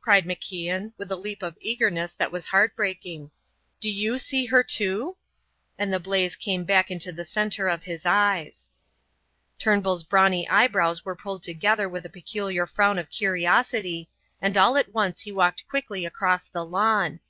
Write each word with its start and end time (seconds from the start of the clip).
cried 0.00 0.24
MacIan, 0.24 0.94
with 0.96 1.12
a 1.12 1.16
leap 1.16 1.42
of 1.42 1.54
eagerness 1.60 2.14
that 2.14 2.32
was 2.32 2.46
heart 2.46 2.74
breaking, 2.74 3.30
"do 3.78 3.90
you 3.90 4.16
see 4.16 4.46
her, 4.46 4.62
too?" 4.62 5.18
And 5.76 5.92
the 5.92 6.00
blaze 6.00 6.34
came 6.34 6.64
back 6.64 6.90
into 6.90 7.12
the 7.12 7.26
centre 7.26 7.68
of 7.68 7.82
his 7.82 8.06
eyes. 8.06 8.68
Turnbull's 9.58 10.02
tawny 10.02 10.48
eyebrows 10.48 11.04
were 11.04 11.14
pulled 11.14 11.42
together 11.42 11.90
with 11.90 12.06
a 12.06 12.08
peculiar 12.08 12.66
frown 12.66 12.98
of 12.98 13.10
curiosity, 13.10 14.08
and 14.40 14.56
all 14.56 14.78
at 14.78 14.94
once 14.94 15.20
he 15.20 15.30
walked 15.30 15.68
quickly 15.68 16.06
across 16.06 16.48
the 16.48 16.64
lawn. 16.64 17.20